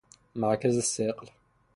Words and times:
مرکز 0.35 0.79
ثقل 0.79 1.27